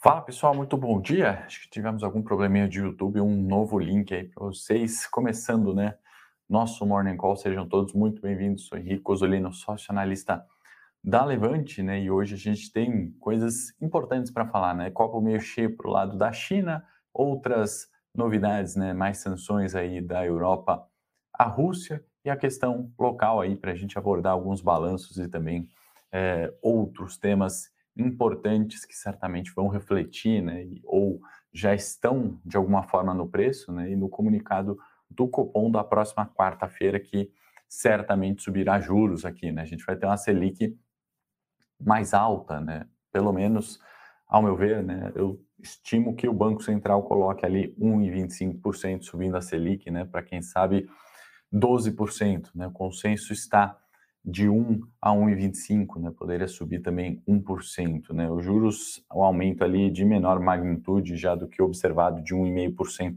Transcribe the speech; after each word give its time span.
Fala 0.00 0.22
pessoal, 0.22 0.54
muito 0.54 0.76
bom 0.76 1.00
dia. 1.00 1.42
Acho 1.44 1.62
que 1.62 1.70
tivemos 1.70 2.04
algum 2.04 2.22
probleminha 2.22 2.68
de 2.68 2.78
YouTube, 2.78 3.20
um 3.20 3.42
novo 3.42 3.80
link 3.80 4.14
aí 4.14 4.22
para 4.22 4.44
vocês. 4.44 5.08
Começando, 5.08 5.74
né? 5.74 5.96
Nosso 6.48 6.86
Morning 6.86 7.16
Call, 7.16 7.34
sejam 7.34 7.68
todos 7.68 7.92
muito 7.94 8.22
bem-vindos. 8.22 8.68
Sou 8.68 8.78
Henrique 8.78 9.02
Osolino, 9.04 9.52
sócio 9.52 9.90
analista 9.90 10.46
da 11.02 11.24
Levante, 11.24 11.82
né? 11.82 12.00
E 12.00 12.12
hoje 12.12 12.36
a 12.36 12.38
gente 12.38 12.72
tem 12.72 13.10
coisas 13.18 13.74
importantes 13.80 14.30
para 14.30 14.46
falar, 14.46 14.72
né? 14.72 14.88
Copo 14.88 15.20
meio 15.20 15.40
cheio 15.40 15.76
para 15.76 15.88
o 15.88 15.90
lado 15.90 16.16
da 16.16 16.30
China, 16.30 16.86
outras 17.12 17.90
novidades, 18.14 18.76
né? 18.76 18.92
Mais 18.92 19.18
sanções 19.18 19.74
aí 19.74 20.00
da 20.00 20.24
Europa 20.24 20.86
à 21.34 21.42
Rússia 21.42 22.04
e 22.24 22.30
a 22.30 22.36
questão 22.36 22.92
local 22.96 23.40
aí 23.40 23.56
para 23.56 23.72
a 23.72 23.74
gente 23.74 23.98
abordar 23.98 24.34
alguns 24.34 24.60
balanços 24.60 25.18
e 25.18 25.26
também 25.26 25.68
é, 26.12 26.54
outros 26.62 27.18
temas 27.18 27.76
importantes 27.98 28.86
que 28.86 28.94
certamente 28.94 29.52
vão 29.54 29.68
refletir, 29.68 30.42
né, 30.42 30.66
ou 30.84 31.20
já 31.52 31.74
estão 31.74 32.40
de 32.44 32.56
alguma 32.56 32.82
forma 32.84 33.12
no 33.12 33.28
preço, 33.28 33.72
né, 33.72 33.90
e 33.90 33.96
no 33.96 34.08
comunicado 34.08 34.78
do 35.10 35.26
Copom 35.26 35.70
da 35.70 35.82
próxima 35.82 36.26
quarta-feira 36.26 37.00
que 37.00 37.30
certamente 37.68 38.42
subirá 38.42 38.80
juros 38.80 39.24
aqui, 39.24 39.52
né? 39.52 39.62
A 39.62 39.66
gente 39.66 39.84
vai 39.84 39.94
ter 39.94 40.06
uma 40.06 40.16
Selic 40.16 40.76
mais 41.78 42.14
alta, 42.14 42.60
né? 42.60 42.86
Pelo 43.12 43.32
menos, 43.32 43.78
ao 44.26 44.42
meu 44.42 44.56
ver, 44.56 44.82
né? 44.82 45.12
Eu 45.14 45.44
estimo 45.58 46.14
que 46.16 46.28
o 46.28 46.32
Banco 46.32 46.62
Central 46.62 47.02
coloque 47.02 47.44
ali 47.44 47.74
1,25% 47.78 49.02
subindo 49.02 49.36
a 49.36 49.40
Selic, 49.40 49.90
né? 49.90 50.04
Para 50.04 50.22
quem 50.22 50.40
sabe 50.40 50.88
12%, 51.52 52.50
né? 52.54 52.66
O 52.66 52.72
consenso 52.72 53.32
está 53.32 53.76
de 54.24 54.48
1 54.48 54.80
a 55.00 55.10
1,25, 55.10 56.00
né? 56.00 56.12
Poderia 56.16 56.48
subir 56.48 56.80
também 56.80 57.22
1%, 57.26 58.12
né? 58.12 58.30
Os 58.30 58.44
juros, 58.44 59.04
o 59.12 59.22
aumento 59.22 59.64
ali 59.64 59.90
de 59.90 60.04
menor 60.04 60.40
magnitude 60.40 61.16
já 61.16 61.34
do 61.34 61.48
que 61.48 61.62
observado 61.62 62.22
de 62.22 62.34
1,5% 62.34 63.16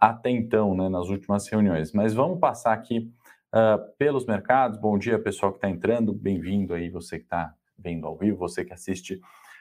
até 0.00 0.30
então, 0.30 0.74
né, 0.74 0.88
nas 0.88 1.08
últimas 1.10 1.46
reuniões. 1.46 1.92
Mas 1.92 2.14
vamos 2.14 2.40
passar 2.40 2.72
aqui 2.72 3.12
uh, 3.54 3.96
pelos 3.98 4.24
mercados. 4.24 4.78
Bom 4.80 4.96
dia, 4.96 5.18
pessoal 5.18 5.52
que 5.52 5.58
está 5.58 5.68
entrando. 5.68 6.14
Bem-vindo 6.14 6.72
aí, 6.72 6.88
você 6.88 7.18
que 7.18 7.24
está 7.24 7.54
vendo 7.78 8.06
ao 8.06 8.16
vivo, 8.16 8.38
você 8.38 8.64
que 8.64 8.72
assiste 8.72 9.20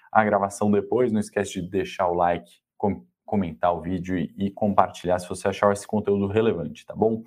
a 0.09 0.23
gravação 0.23 0.71
depois. 0.71 1.11
Não 1.11 1.19
esquece 1.19 1.61
de 1.61 1.69
deixar 1.69 2.07
o 2.07 2.13
like, 2.13 2.49
com 2.77 3.05
comentar 3.25 3.75
o 3.75 3.81
vídeo 3.81 4.17
e, 4.17 4.33
e 4.37 4.49
compartilhar 4.49 5.19
se 5.19 5.29
você 5.29 5.49
achar 5.49 5.71
esse 5.71 5.85
conteúdo 5.85 6.25
relevante, 6.25 6.83
tá 6.83 6.95
bom? 6.95 7.23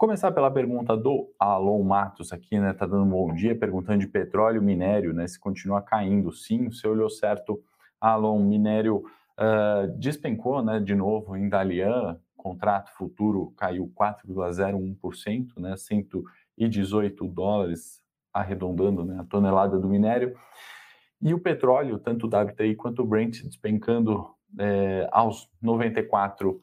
Começar 0.00 0.32
pela 0.32 0.50
pergunta 0.50 0.96
do 0.96 1.30
Alon 1.38 1.82
Matos 1.82 2.32
aqui, 2.32 2.58
né? 2.58 2.72
Tá 2.72 2.86
dando 2.86 3.04
um 3.04 3.10
bom 3.10 3.34
dia, 3.34 3.54
perguntando 3.54 3.98
de 3.98 4.06
petróleo, 4.06 4.62
minério, 4.62 5.12
né? 5.12 5.26
Se 5.26 5.38
continua 5.38 5.82
caindo. 5.82 6.32
Sim, 6.32 6.70
você 6.70 6.88
olhou 6.88 7.10
certo, 7.10 7.62
Alon, 8.00 8.38
minério 8.38 9.04
uh, 9.38 9.86
despencou, 9.98 10.64
né? 10.64 10.80
De 10.80 10.94
novo 10.94 11.36
em 11.36 11.50
Dalian, 11.50 12.18
contrato 12.34 12.90
futuro 12.94 13.52
caiu 13.58 13.92
4,01%, 13.94 15.58
né? 15.58 15.76
118 15.76 17.28
dólares, 17.28 18.02
arredondando, 18.32 19.04
né? 19.04 19.20
A 19.20 19.24
tonelada 19.24 19.78
do 19.78 19.86
minério. 19.86 20.34
E 21.20 21.34
o 21.34 21.38
petróleo, 21.38 21.98
tanto 21.98 22.26
o 22.26 22.30
WTI 22.30 22.74
quanto 22.74 23.02
o 23.02 23.06
Brent, 23.06 23.42
despencando 23.42 24.30
é, 24.58 25.06
aos 25.12 25.46
94 25.60 26.58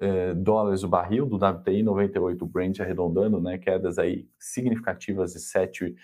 é, 0.00 0.34
dólares 0.34 0.82
o 0.82 0.88
barril, 0.88 1.26
do 1.26 1.36
WTI 1.36 1.82
98 1.82 2.46
Brent 2.46 2.80
arredondando, 2.80 3.40
né, 3.40 3.58
quedas 3.58 3.98
aí 3.98 4.26
significativas 4.38 5.34
de 5.34 5.38
7%, 5.38 5.94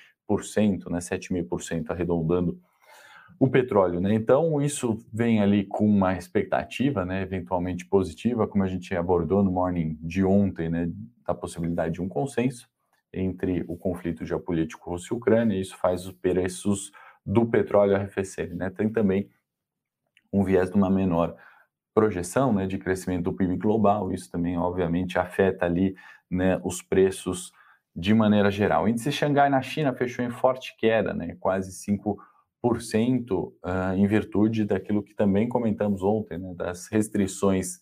né, 0.90 0.98
7,5% 0.98 1.90
arredondando 1.90 2.60
o 3.38 3.48
petróleo, 3.48 4.00
né? 4.00 4.14
Então 4.14 4.62
isso 4.62 4.98
vem 5.12 5.42
ali 5.42 5.64
com 5.64 5.86
uma 5.86 6.16
expectativa, 6.16 7.04
né, 7.04 7.22
eventualmente 7.22 7.84
positiva, 7.86 8.46
como 8.46 8.64
a 8.64 8.68
gente 8.68 8.94
abordou 8.94 9.42
no 9.42 9.50
morning 9.50 9.98
de 10.00 10.24
ontem, 10.24 10.68
né, 10.68 10.90
da 11.26 11.34
possibilidade 11.34 11.94
de 11.94 12.02
um 12.02 12.08
consenso 12.08 12.68
entre 13.12 13.64
o 13.66 13.76
conflito 13.76 14.24
geopolítico 14.24 14.90
Rússia 14.90 15.14
e 15.14 15.16
Ucrânia, 15.16 15.56
e 15.56 15.60
isso 15.60 15.76
faz 15.76 16.06
os 16.06 16.12
preços 16.12 16.92
do 17.24 17.46
petróleo 17.46 17.96
arrefecerem, 17.96 18.54
né? 18.54 18.70
Tem 18.70 18.88
também 18.88 19.28
um 20.32 20.44
viés 20.44 20.70
de 20.70 20.76
uma 20.76 20.90
menor 20.90 21.36
projeção 21.96 22.52
né, 22.52 22.66
de 22.66 22.76
crescimento 22.76 23.24
do 23.24 23.32
PIB 23.32 23.56
global, 23.56 24.12
isso 24.12 24.30
também, 24.30 24.58
obviamente, 24.58 25.18
afeta 25.18 25.64
ali 25.64 25.96
né, 26.30 26.60
os 26.62 26.82
preços 26.82 27.50
de 27.94 28.12
maneira 28.12 28.50
geral. 28.50 28.84
O 28.84 28.88
índice 28.88 29.10
Xangai 29.10 29.48
na 29.48 29.62
China 29.62 29.94
fechou 29.94 30.22
em 30.22 30.28
forte 30.28 30.76
queda, 30.76 31.14
né, 31.14 31.38
quase 31.40 31.72
5%, 31.72 32.18
uh, 33.32 33.54
ah, 33.62 33.96
em 33.96 34.06
virtude 34.06 34.66
daquilo 34.66 35.02
que 35.02 35.14
também 35.14 35.48
comentamos 35.48 36.02
ontem, 36.02 36.36
né, 36.36 36.52
das 36.54 36.86
restrições 36.88 37.80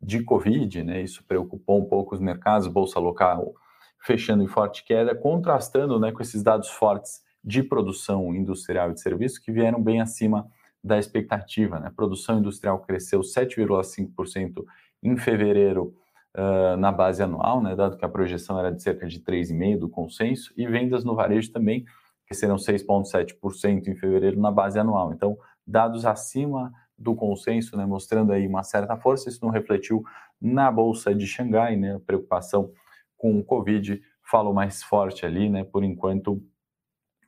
de 0.00 0.22
Covid, 0.22 0.84
né, 0.84 1.02
isso 1.02 1.24
preocupou 1.26 1.80
um 1.80 1.88
pouco 1.88 2.14
os 2.14 2.20
mercados, 2.20 2.68
bolsa 2.68 3.00
local 3.00 3.52
fechando 4.00 4.44
em 4.44 4.48
forte 4.48 4.84
queda, 4.84 5.12
contrastando 5.12 5.98
né, 5.98 6.12
com 6.12 6.22
esses 6.22 6.40
dados 6.40 6.68
fortes 6.68 7.20
de 7.42 7.64
produção 7.64 8.32
industrial 8.32 8.92
e 8.92 8.94
de 8.94 9.00
serviços 9.00 9.40
que 9.40 9.50
vieram 9.50 9.82
bem 9.82 10.00
acima 10.00 10.46
da 10.86 10.98
expectativa. 10.98 11.80
Né? 11.80 11.92
Produção 11.94 12.38
industrial 12.38 12.78
cresceu 12.78 13.20
7,5% 13.20 14.64
em 15.02 15.16
fevereiro 15.16 15.92
uh, 16.36 16.76
na 16.76 16.92
base 16.92 17.22
anual, 17.22 17.60
né? 17.60 17.74
dado 17.74 17.96
que 17.96 18.04
a 18.04 18.08
projeção 18.08 18.58
era 18.58 18.70
de 18.70 18.80
cerca 18.80 19.06
de 19.06 19.20
3,5% 19.20 19.78
do 19.78 19.88
consenso, 19.88 20.54
e 20.56 20.66
vendas 20.66 21.04
no 21.04 21.16
varejo 21.16 21.52
também 21.52 21.84
cresceram 22.26 22.56
6,7% 22.56 23.88
em 23.88 23.96
fevereiro 23.96 24.40
na 24.40 24.50
base 24.50 24.78
anual. 24.78 25.12
Então, 25.12 25.36
dados 25.66 26.06
acima 26.06 26.72
do 26.96 27.14
consenso, 27.14 27.76
né, 27.76 27.84
mostrando 27.84 28.32
aí 28.32 28.46
uma 28.46 28.62
certa 28.62 28.96
força, 28.96 29.28
isso 29.28 29.44
não 29.44 29.50
refletiu 29.50 30.02
na 30.40 30.70
bolsa 30.70 31.14
de 31.14 31.26
Xangai, 31.26 31.76
né, 31.76 31.96
a 31.96 32.00
preocupação 32.00 32.70
com 33.16 33.38
o 33.38 33.44
Covid 33.44 34.00
falou 34.22 34.52
mais 34.52 34.82
forte 34.82 35.26
ali, 35.26 35.48
né, 35.48 35.62
por 35.62 35.84
enquanto 35.84 36.42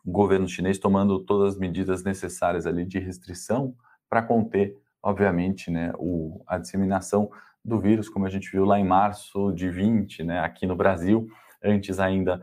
o 0.05 0.11
governo 0.11 0.49
chinês 0.49 0.79
tomando 0.79 1.19
todas 1.21 1.55
as 1.55 1.59
medidas 1.59 2.05
necessárias 2.05 2.67
ali 2.67 2.85
de 2.85 2.99
restrição 2.99 3.75
para 4.09 4.23
conter, 4.23 4.77
obviamente, 5.03 5.71
né, 5.71 5.93
o, 5.99 6.43
a 6.47 6.59
disseminação 6.59 7.31
do 7.65 7.79
vírus, 7.79 8.09
como 8.09 8.27
a 8.27 8.31
gente 8.31 8.51
viu 8.51 8.65
lá 8.65 8.79
em 8.79 8.85
março 8.85 9.53
de 9.53 9.69
20, 9.69 10.25
né, 10.25 10.41
aqui 10.41 10.67
no 10.67 10.77
Brasil, 10.77 11.29
antes 11.63 12.01
ainda 12.01 12.43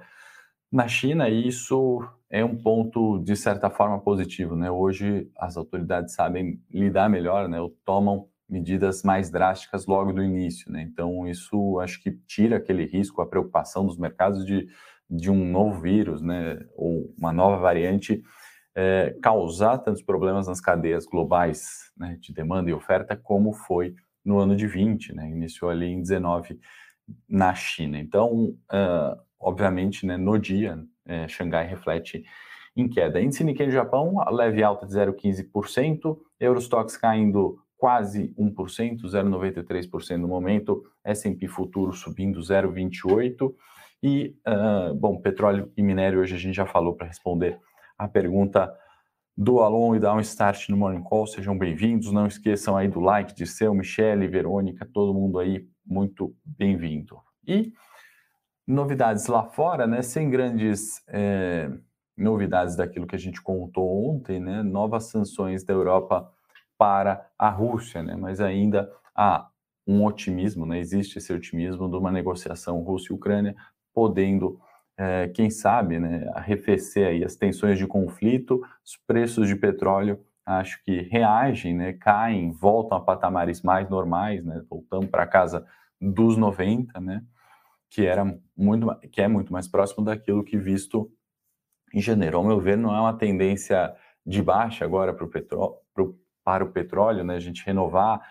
na 0.72 0.88
China, 0.88 1.30
e 1.30 1.48
isso 1.48 2.06
é 2.30 2.44
um 2.44 2.56
ponto 2.56 3.20
de 3.20 3.36
certa 3.36 3.70
forma 3.70 4.00
positivo, 4.00 4.56
né? 4.56 4.70
Hoje 4.70 5.30
as 5.38 5.56
autoridades 5.56 6.14
sabem 6.14 6.62
lidar 6.70 7.10
melhor, 7.10 7.48
né? 7.48 7.62
Ou 7.62 7.70
tomam 7.86 8.28
medidas 8.50 9.04
mais 9.04 9.30
drásticas 9.30 9.86
logo 9.86 10.12
do 10.12 10.22
início, 10.22 10.72
né? 10.72 10.82
Então 10.82 11.28
isso 11.28 11.80
acho 11.80 12.02
que 12.02 12.12
tira 12.28 12.58
aquele 12.58 12.86
risco, 12.86 13.22
a 13.22 13.26
preocupação 13.26 13.86
dos 13.86 13.98
mercados 13.98 14.46
de 14.46 14.68
de 15.10 15.30
um 15.30 15.46
novo 15.52 15.82
vírus, 15.82 16.22
né, 16.22 16.60
ou 16.76 17.14
uma 17.18 17.32
nova 17.32 17.58
variante, 17.58 18.24
é, 18.76 19.16
causar 19.22 19.78
tantos 19.78 20.02
problemas 20.02 20.48
nas 20.48 20.60
cadeias 20.60 21.06
globais 21.06 21.92
né, 21.98 22.18
de 22.20 22.34
demanda 22.34 22.70
e 22.70 22.74
oferta 22.74 23.16
como 23.16 23.54
foi 23.54 23.96
no 24.24 24.40
ano 24.40 24.56
de 24.56 24.68
20, 24.68 25.14
né, 25.14 25.30
iniciou 25.30 25.72
ali 25.72 25.86
em 25.86 26.02
19 26.02 26.60
na 27.30 27.54
China. 27.54 28.00
Então, 28.00 28.56
uh, 28.72 29.20
obviamente, 29.40 30.06
né, 30.06 30.18
no 30.18 30.38
dia, 30.38 30.84
é, 31.06 31.28
Xangai 31.28 31.68
reflete 31.68 32.24
em 32.76 32.90
queda. 32.90 33.22
Índice 33.22 33.44
Nikkei 33.44 33.68
no 33.68 33.72
Japão, 33.72 34.16
leve 34.32 34.64
alta 34.64 34.86
de 34.86 34.94
0,15%, 34.94 36.18
Eurostox 36.40 36.98
caindo 36.98 37.60
quase 37.78 38.34
1%, 38.38 39.04
0,93% 39.04 40.18
no 40.18 40.28
momento, 40.28 40.84
S&P 41.04 41.48
Futuro 41.48 41.94
subindo 41.94 42.40
0,28%, 42.40 43.54
e, 44.08 44.38
uh, 44.48 44.94
bom, 44.94 45.20
petróleo 45.20 45.74
e 45.76 45.82
minério, 45.82 46.20
hoje 46.20 46.36
a 46.36 46.38
gente 46.38 46.54
já 46.54 46.68
falou 46.68 46.94
para 46.94 47.08
responder 47.08 47.60
a 47.98 48.08
pergunta 48.08 48.72
do 49.36 49.62
Alon 49.62 49.96
e 49.96 50.00
dar 50.00 50.14
um 50.14 50.20
start 50.20 50.70
no 50.70 50.78
Morning 50.78 51.02
Call. 51.02 51.26
Sejam 51.26 51.58
bem-vindos. 51.58 52.12
Não 52.12 52.28
esqueçam 52.28 52.78
aí 52.78 52.88
do 52.88 53.00
like 53.00 53.34
de 53.34 53.48
seu, 53.48 53.74
Michele, 53.74 54.28
Verônica, 54.28 54.88
todo 54.94 55.12
mundo 55.12 55.40
aí, 55.40 55.68
muito 55.84 56.36
bem-vindo. 56.46 57.18
E 57.48 57.74
novidades 58.68 59.26
lá 59.26 59.44
fora, 59.44 59.88
né? 59.88 60.04
Sem 60.04 60.30
grandes 60.30 61.04
é, 61.08 61.68
novidades 62.16 62.76
daquilo 62.76 63.08
que 63.08 63.16
a 63.16 63.20
gente 63.20 63.42
contou 63.42 64.08
ontem, 64.08 64.40
né? 64.40 64.62
Novas 64.62 65.06
sanções 65.06 65.64
da 65.64 65.74
Europa 65.74 66.32
para 66.78 67.28
a 67.40 67.50
Rússia, 67.50 68.04
né? 68.04 68.16
Mas 68.16 68.40
ainda 68.40 68.88
há 69.16 69.50
um 69.88 70.06
otimismo, 70.06 70.64
né? 70.64 70.78
Existe 70.78 71.18
esse 71.18 71.34
otimismo 71.34 71.90
de 71.90 71.96
uma 71.98 72.12
negociação 72.12 72.84
Rússia 72.84 73.12
e 73.12 73.16
Ucrânia 73.16 73.56
podendo, 73.96 74.60
é, 74.98 75.30
quem 75.30 75.50
sabe, 75.50 76.00
né, 76.00 76.30
arrefecer 76.34 77.08
aí 77.08 77.24
as 77.24 77.36
tensões 77.36 77.78
de 77.78 77.88
conflito, 77.88 78.62
os 78.86 78.98
preços 79.08 79.48
de 79.48 79.56
petróleo 79.56 80.20
acho 80.46 80.84
que 80.84 81.02
reagem, 81.02 81.74
né, 81.74 81.94
caem, 81.94 82.52
voltam 82.52 82.98
a 82.98 83.02
patamares 83.02 83.64
mais 83.64 83.90
normais, 83.90 84.46
né, 84.46 84.62
voltamos 84.70 85.10
para 85.10 85.26
casa 85.26 85.66
dos 86.00 86.38
90, 86.38 87.00
né, 87.00 87.24
que 87.90 88.06
era 88.06 88.38
muito, 88.56 88.94
que 89.12 89.22
é 89.22 89.28
muito 89.28 89.52
mais 89.52 89.68
próximo 89.68 90.06
daquilo 90.06 90.44
que 90.44 90.58
visto 90.58 91.10
em 91.94 92.02
janeiro. 92.02 92.38
Ao 92.38 92.44
meu 92.44 92.60
ver, 92.60 92.78
não 92.78 92.94
é 92.94 93.00
uma 93.00 93.18
tendência 93.18 93.96
de 94.26 94.42
baixa 94.42 94.84
agora 94.84 95.14
para 95.14 95.26
o 95.26 95.30
petróleo, 95.30 95.76
para 96.44 96.64
o 96.64 96.72
petróleo, 96.72 97.24
né? 97.24 97.36
A 97.36 97.40
gente 97.40 97.66
renovar 97.66 98.22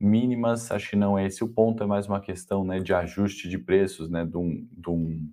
mínimas, 0.00 0.70
acho 0.70 0.90
que 0.90 0.96
não 0.96 1.18
é 1.18 1.26
esse 1.26 1.42
o 1.42 1.48
ponto, 1.48 1.82
é 1.82 1.86
mais 1.86 2.06
uma 2.06 2.20
questão 2.20 2.64
né, 2.64 2.78
de 2.78 2.94
ajuste 2.94 3.48
de 3.48 3.58
preços, 3.58 4.08
né, 4.08 4.24
de 4.24 4.36
um, 4.36 4.66
de 4.70 4.90
um, 4.90 5.28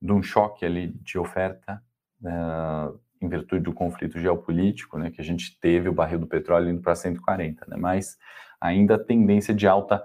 de 0.00 0.12
um 0.12 0.22
choque 0.22 0.64
ali 0.64 0.88
de 1.02 1.18
oferta 1.18 1.82
uh, 2.22 2.98
em 3.20 3.28
virtude 3.28 3.62
do 3.62 3.74
conflito 3.74 4.18
geopolítico, 4.18 4.98
né, 4.98 5.10
que 5.10 5.20
a 5.20 5.24
gente 5.24 5.58
teve 5.60 5.88
o 5.88 5.92
barril 5.92 6.18
do 6.18 6.26
petróleo 6.26 6.70
indo 6.70 6.80
para 6.80 6.94
140, 6.94 7.66
né, 7.68 7.76
mas 7.76 8.16
ainda 8.60 8.98
tendência 8.98 9.52
de 9.52 9.66
alta, 9.66 10.02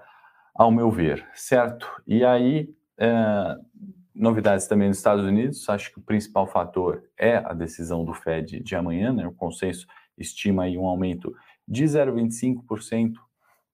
ao 0.53 0.71
meu 0.71 0.89
ver, 0.89 1.25
certo? 1.33 1.89
E 2.07 2.23
aí, 2.23 2.73
uh, 2.99 3.65
novidades 4.13 4.67
também 4.67 4.89
nos 4.89 4.97
Estados 4.97 5.25
Unidos, 5.25 5.67
acho 5.69 5.91
que 5.91 5.99
o 5.99 6.03
principal 6.03 6.47
fator 6.47 7.03
é 7.17 7.37
a 7.37 7.53
decisão 7.53 8.03
do 8.03 8.13
Fed 8.13 8.59
de 8.59 8.75
amanhã, 8.75 9.13
né, 9.13 9.25
o 9.25 9.33
consenso 9.33 9.87
estima 10.17 10.63
aí 10.63 10.77
um 10.77 10.85
aumento 10.85 11.33
de 11.67 11.83
0,25% 11.83 13.13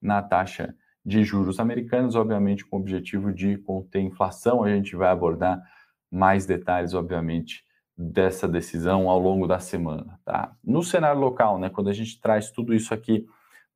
na 0.01 0.21
taxa 0.21 0.75
de 1.05 1.23
juros 1.23 1.59
americanos, 1.59 2.15
obviamente 2.15 2.65
com 2.65 2.77
o 2.77 2.79
objetivo 2.79 3.33
de 3.33 3.57
conter 3.57 4.01
inflação. 4.01 4.63
A 4.63 4.69
gente 4.69 4.95
vai 4.95 5.09
abordar 5.09 5.61
mais 6.09 6.45
detalhes, 6.45 6.93
obviamente, 6.93 7.63
dessa 7.97 8.47
decisão 8.47 9.09
ao 9.09 9.19
longo 9.19 9.47
da 9.47 9.59
semana. 9.59 10.19
Tá? 10.25 10.55
No 10.63 10.83
cenário 10.83 11.19
local, 11.19 11.59
né, 11.59 11.69
quando 11.69 11.89
a 11.89 11.93
gente 11.93 12.19
traz 12.19 12.51
tudo 12.51 12.73
isso 12.73 12.93
aqui 12.93 13.25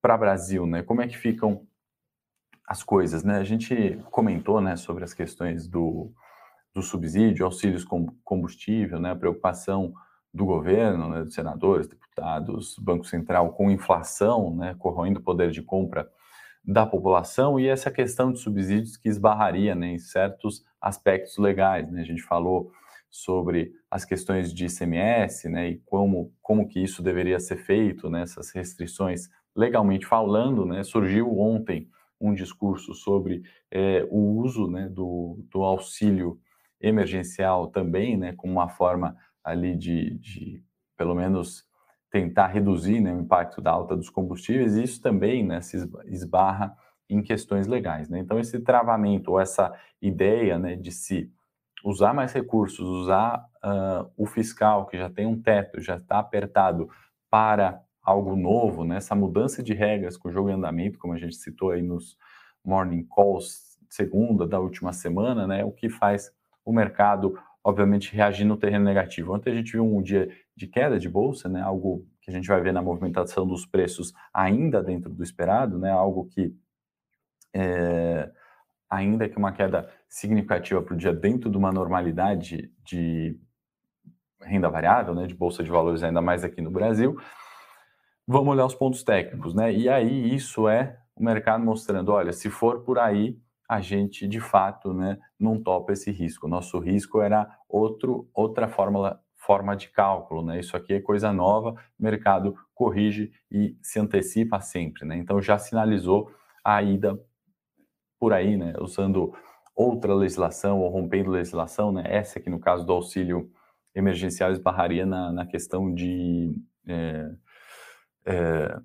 para 0.02 0.16
o 0.16 0.20
Brasil, 0.20 0.66
né, 0.66 0.84
como 0.84 1.02
é 1.02 1.08
que 1.08 1.18
ficam 1.18 1.66
as 2.68 2.84
coisas? 2.84 3.24
Né? 3.24 3.38
A 3.38 3.44
gente 3.44 4.00
comentou 4.12 4.62
né, 4.62 4.76
sobre 4.76 5.04
as 5.04 5.14
questões 5.14 5.68
do, 5.68 6.12
do 6.74 6.82
subsídio, 6.82 7.46
auxílios 7.46 7.84
com 7.84 8.08
combustível, 8.24 9.00
né, 9.00 9.12
a 9.12 9.16
preocupação 9.16 9.94
do 10.34 10.46
governo, 10.46 11.10
né, 11.10 11.24
dos 11.24 11.34
senadores, 11.34 11.88
deputados, 11.88 12.78
Banco 12.80 13.06
Central 13.06 13.54
com 13.54 13.72
inflação, 13.72 14.56
né, 14.56 14.76
corroendo 14.78 15.20
o 15.20 15.24
poder 15.24 15.52
de 15.52 15.62
compra 15.62 16.10
da 16.68 16.86
população 16.86 17.60
e 17.60 17.68
essa 17.68 17.92
questão 17.92 18.32
de 18.32 18.40
subsídios 18.40 18.98
que 18.98 19.08
esbarraria 19.08 19.76
né, 19.76 19.94
em 19.94 20.00
certos 20.00 20.64
aspectos 20.82 21.38
legais. 21.38 21.92
Né? 21.92 22.02
A 22.02 22.06
gente 22.06 22.24
falou 22.24 22.72
sobre 23.10 23.72
as 23.90 24.04
questões 24.04 24.54
de 24.54 24.66
ICMS 24.66 25.48
né, 25.48 25.70
e 25.70 25.78
como, 25.86 26.34
como 26.42 26.68
que 26.68 26.84
isso 26.84 27.04
deveria 27.04 27.40
ser 27.40 27.58
feito, 27.58 28.10
né, 28.10 28.24
essas 28.24 28.52
restrições 28.52 29.30
legalmente 29.56 30.06
falando. 30.06 30.66
Né? 30.66 30.84
Surgiu 30.84 31.38
ontem 31.40 31.88
um 32.20 32.34
discurso 32.34 32.94
sobre 32.94 33.44
é, 33.72 34.06
o 34.10 34.40
uso 34.40 34.68
né, 34.68 34.90
do, 34.90 35.40
do 35.52 35.62
auxílio 35.64 36.40
emergencial 36.82 37.68
também, 37.68 38.18
né, 38.18 38.34
como 38.34 38.54
uma 38.54 38.70
forma 38.70 39.16
ali 39.44 39.76
de, 39.76 40.18
de 40.18 40.64
pelo 40.98 41.14
menos 41.14 41.64
tentar 42.16 42.48
reduzir 42.48 43.02
né, 43.02 43.14
o 43.14 43.20
impacto 43.20 43.60
da 43.60 43.72
alta 43.72 43.94
dos 43.94 44.10
combustíveis, 44.10 44.78
e 44.78 44.84
isso 44.84 45.02
também 45.02 45.46
né, 45.46 45.60
se 45.60 45.76
esbarra 46.06 46.74
em 47.10 47.22
questões 47.22 47.68
legais. 47.68 48.08
Né? 48.08 48.20
Então, 48.20 48.40
esse 48.40 48.58
travamento 48.62 49.32
ou 49.32 49.40
essa 49.40 49.74
ideia 50.02 50.58
né, 50.58 50.78
de 50.78 50.94
se 50.94 51.30
usar 51.84 52.14
mais 52.14 52.32
recursos, 52.32 52.88
usar 52.88 53.46
uh, 53.62 54.10
o 54.16 54.26
fiscal, 54.26 54.86
que 54.86 54.98
já 54.98 55.10
tem 55.10 55.26
um 55.26 55.42
teto, 55.42 55.82
já 55.82 55.98
está 55.98 56.20
apertado, 56.20 56.90
para 57.30 57.82
algo 58.02 58.38
novo, 58.38 58.86
né? 58.86 58.96
essa 58.96 59.14
mudança 59.14 59.62
de 59.62 59.74
regras 59.74 60.16
com 60.16 60.30
o 60.30 60.32
jogo 60.32 60.50
em 60.50 60.54
andamento, 60.54 60.98
como 60.98 61.14
a 61.14 61.18
gente 61.18 61.36
citou 61.36 61.72
aí 61.72 61.82
nos 61.82 62.18
morning 62.64 63.06
calls 63.14 63.78
segunda 63.90 64.48
da 64.48 64.58
última 64.58 64.94
semana, 64.94 65.46
né? 65.46 65.66
o 65.66 65.72
que 65.72 65.90
faz 65.90 66.32
o 66.64 66.72
mercado 66.72 67.38
obviamente, 67.66 68.16
reagir 68.16 68.46
no 68.46 68.56
terreno 68.56 68.86
negativo. 68.86 69.34
Ontem 69.34 69.50
a 69.50 69.56
gente 69.56 69.72
viu 69.72 69.84
um 69.84 70.00
dia 70.00 70.30
de 70.56 70.68
queda 70.68 70.98
de 70.98 71.10
bolsa, 71.10 71.50
né, 71.50 71.62
algo 71.62 72.08
que 72.22 72.32
a 72.32 72.34
gente 72.34 72.48
vai 72.48 72.62
ver 72.62 72.74
na 72.74 72.82
movimentação 72.82 73.46
dos 73.46 73.66
preços 73.66 74.14
ainda 74.34 74.82
dentro 74.82 75.14
do 75.14 75.22
esperado, 75.22 75.78
né, 75.78 75.92
algo 75.92 76.26
que, 76.28 76.56
é, 77.54 78.32
ainda 78.90 79.28
que 79.28 79.38
uma 79.38 79.52
queda 79.52 79.90
significativa 80.08 80.82
para 80.82 80.94
o 80.94 80.98
dia 80.98 81.14
dentro 81.14 81.50
de 81.50 81.58
uma 81.58 81.72
normalidade 81.72 82.72
de 82.84 83.38
renda 84.42 84.70
variável, 84.70 85.14
né, 85.14 85.28
de 85.28 85.36
bolsa 85.36 85.64
de 85.64 85.70
valores 85.70 86.04
ainda 86.04 86.22
mais 86.22 86.44
aqui 86.44 86.62
no 86.62 86.72
Brasil, 86.72 87.20
vamos 88.28 88.54
olhar 88.54 88.66
os 88.66 88.76
pontos 88.76 89.04
técnicos, 89.04 89.54
né, 89.54 89.74
e 89.74 89.90
aí 89.90 90.34
isso 90.34 90.70
é 90.70 90.98
o 91.16 91.24
mercado 91.24 91.64
mostrando, 91.64 92.12
olha, 92.12 92.32
se 92.32 92.50
for 92.50 92.82
por 92.84 93.00
aí, 93.00 93.38
a 93.68 93.82
gente 93.82 94.28
de 94.28 94.40
fato 94.40 94.94
né, 94.94 95.18
não 95.40 95.62
topa 95.62 95.94
esse 95.94 96.12
risco. 96.12 96.48
Nosso 96.48 96.78
risco 96.80 97.22
era 97.22 97.50
outro, 97.68 98.30
outra 98.34 98.68
fórmula, 98.68 99.20
forma 99.46 99.76
de 99.76 99.90
cálculo. 99.90 100.44
Né? 100.44 100.60
Isso 100.60 100.76
aqui 100.76 100.94
é 100.94 101.00
coisa 101.00 101.32
nova, 101.32 101.76
mercado 101.98 102.56
corrige 102.74 103.32
e 103.52 103.78
se 103.82 104.00
antecipa 104.00 104.60
sempre. 104.60 105.06
Né? 105.06 105.18
Então 105.18 105.42
já 105.42 105.58
sinalizou 105.58 106.32
a 106.64 106.82
ida 106.82 107.20
por 108.20 108.34
aí, 108.34 108.58
né? 108.58 108.74
usando 108.80 109.34
outra 109.76 110.14
legislação 110.16 110.80
ou 110.80 110.90
rompendo 110.90 111.30
legislação, 111.30 111.92
né? 111.92 112.04
essa 112.06 112.40
aqui 112.40 112.50
no 112.50 112.60
caso 112.60 112.86
do 112.86 112.94
auxílio 112.94 113.52
emergencial 113.94 114.52
esbarraria 114.52 115.06
na, 115.06 115.32
na 115.32 115.46
questão 115.46 115.94
de. 115.94 116.54
É, 116.88 117.32
é, 118.26 118.80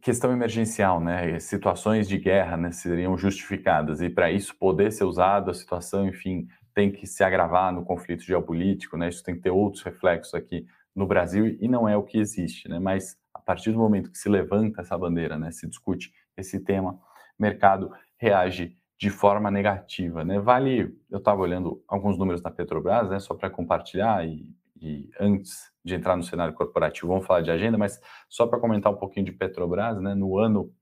questão 0.00 0.32
emergencial, 0.32 0.98
né? 0.98 1.38
Situações 1.38 2.08
de 2.08 2.16
guerra 2.16 2.56
né, 2.56 2.72
seriam 2.72 3.18
justificadas 3.18 4.00
e 4.00 4.08
para 4.08 4.30
isso 4.30 4.56
poder 4.56 4.90
ser 4.92 5.04
usado 5.04 5.50
a 5.50 5.54
situação, 5.54 6.08
enfim, 6.08 6.48
tem 6.74 6.90
que 6.90 7.06
se 7.06 7.22
agravar 7.22 7.72
no 7.72 7.84
conflito 7.84 8.22
geopolítico, 8.22 8.96
né? 8.96 9.08
Isso 9.08 9.22
tem 9.22 9.34
que 9.34 9.42
ter 9.42 9.50
outros 9.50 9.82
reflexos 9.82 10.34
aqui 10.34 10.66
no 10.94 11.06
Brasil 11.06 11.56
e 11.60 11.68
não 11.68 11.88
é 11.88 11.96
o 11.96 12.02
que 12.02 12.18
existe, 12.18 12.68
né? 12.68 12.78
Mas 12.78 13.16
a 13.34 13.40
partir 13.40 13.72
do 13.72 13.78
momento 13.78 14.10
que 14.10 14.18
se 14.18 14.28
levanta 14.28 14.80
essa 14.80 14.96
bandeira, 14.98 15.38
né, 15.38 15.50
se 15.50 15.68
discute 15.68 16.12
esse 16.36 16.60
tema, 16.60 16.92
o 17.38 17.42
mercado 17.42 17.90
reage 18.18 18.76
de 18.98 19.08
forma 19.08 19.50
negativa, 19.50 20.24
né? 20.24 20.38
Vale, 20.38 20.94
eu 21.10 21.18
estava 21.18 21.40
olhando 21.40 21.82
alguns 21.88 22.18
números 22.18 22.42
da 22.42 22.50
Petrobras, 22.50 23.08
né, 23.08 23.18
só 23.18 23.34
para 23.34 23.48
compartilhar 23.48 24.26
e, 24.26 24.54
e 24.80 25.10
antes 25.18 25.70
de 25.84 25.94
entrar 25.94 26.16
no 26.16 26.22
cenário 26.22 26.54
corporativo, 26.54 27.08
vamos 27.08 27.26
falar 27.26 27.40
de 27.40 27.50
agenda, 27.50 27.78
mas 27.78 28.00
só 28.28 28.46
para 28.46 28.60
comentar 28.60 28.92
um 28.92 28.96
pouquinho 28.96 29.26
de 29.26 29.32
Petrobras, 29.32 30.00
né? 30.00 30.14
No 30.14 30.38
ano, 30.38 30.72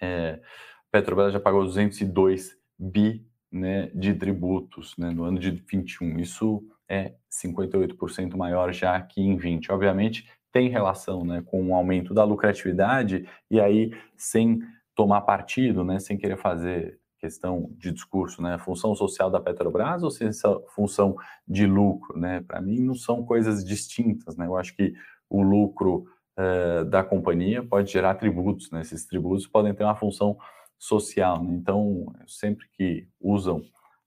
é, 0.00 0.40
Petrobras 0.90 1.32
já 1.32 1.40
pagou 1.40 1.64
202 1.64 2.50
bi 2.78 3.26
né, 3.52 3.90
de 3.94 4.14
tributos 4.14 4.96
né, 4.96 5.10
no 5.10 5.24
ano 5.24 5.38
de 5.38 5.50
21. 5.50 6.18
Isso 6.18 6.64
é 6.88 7.12
58% 7.30 8.36
maior 8.36 8.72
já 8.72 9.00
que 9.00 9.20
em 9.20 9.36
20. 9.36 9.70
Obviamente, 9.70 10.28
tem 10.50 10.68
relação 10.68 11.24
né, 11.24 11.42
com 11.44 11.68
o 11.68 11.74
aumento 11.74 12.12
da 12.14 12.24
lucratividade, 12.24 13.26
e 13.50 13.60
aí, 13.60 13.92
sem 14.16 14.60
tomar 14.94 15.22
partido, 15.22 15.84
né, 15.84 15.98
sem 15.98 16.16
querer 16.16 16.36
fazer 16.36 16.98
questão 17.22 17.70
de 17.78 17.92
discurso, 17.92 18.42
né? 18.42 18.58
Função 18.58 18.96
social 18.96 19.30
da 19.30 19.40
Petrobras 19.40 20.02
ou 20.02 20.10
se 20.10 20.24
essa 20.24 20.58
função 20.74 21.16
de 21.46 21.64
lucro, 21.66 22.18
né? 22.18 22.40
Para 22.40 22.60
mim 22.60 22.80
não 22.80 22.96
são 22.96 23.24
coisas 23.24 23.64
distintas, 23.64 24.36
né? 24.36 24.44
Eu 24.44 24.56
acho 24.56 24.74
que 24.74 24.92
o 25.30 25.40
lucro 25.40 26.04
uh, 26.36 26.84
da 26.84 27.04
companhia 27.04 27.62
pode 27.62 27.92
gerar 27.92 28.16
tributos, 28.16 28.72
né? 28.72 28.80
Esses 28.80 29.06
tributos 29.06 29.46
podem 29.46 29.72
ter 29.72 29.84
uma 29.84 29.94
função 29.94 30.36
social, 30.82 31.44
né? 31.44 31.54
Então, 31.54 32.12
sempre 32.26 32.66
que 32.72 33.06
usam 33.20 33.62